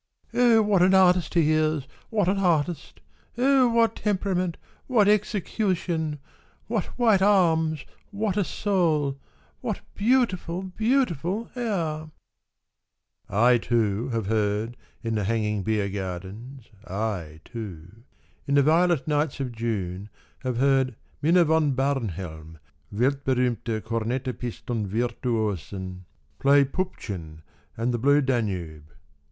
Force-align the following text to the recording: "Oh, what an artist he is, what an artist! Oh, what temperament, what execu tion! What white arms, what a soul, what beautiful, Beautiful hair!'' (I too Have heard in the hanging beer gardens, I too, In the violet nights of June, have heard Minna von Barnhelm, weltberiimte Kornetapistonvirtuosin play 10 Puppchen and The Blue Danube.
"Oh, 0.33 0.63
what 0.63 0.81
an 0.81 0.95
artist 0.95 1.35
he 1.35 1.51
is, 1.51 1.87
what 2.09 2.27
an 2.27 2.39
artist! 2.39 3.01
Oh, 3.37 3.67
what 3.69 3.97
temperament, 3.97 4.57
what 4.87 5.05
execu 5.07 5.77
tion! 5.77 6.17
What 6.65 6.85
white 6.97 7.21
arms, 7.21 7.85
what 8.09 8.35
a 8.35 8.43
soul, 8.43 9.19
what 9.59 9.81
beautiful, 9.93 10.63
Beautiful 10.63 11.51
hair!'' 11.53 12.09
(I 13.47 13.59
too 13.59 14.09
Have 14.09 14.25
heard 14.25 14.75
in 15.03 15.13
the 15.13 15.23
hanging 15.23 15.61
beer 15.61 15.87
gardens, 15.87 16.67
I 16.87 17.39
too, 17.45 18.01
In 18.47 18.55
the 18.55 18.63
violet 18.63 19.07
nights 19.07 19.39
of 19.39 19.51
June, 19.51 20.09
have 20.39 20.57
heard 20.57 20.95
Minna 21.21 21.45
von 21.45 21.73
Barnhelm, 21.75 22.57
weltberiimte 22.91 23.81
Kornetapistonvirtuosin 23.81 26.05
play 26.39 26.63
10 26.63 26.71
Puppchen 26.73 27.41
and 27.77 27.93
The 27.93 27.99
Blue 27.99 28.21
Danube. 28.21 28.85